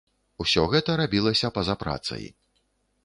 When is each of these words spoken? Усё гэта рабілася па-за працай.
Усё 0.43 0.63
гэта 0.71 0.95
рабілася 1.01 1.53
па-за 1.59 1.75
працай. 1.85 2.25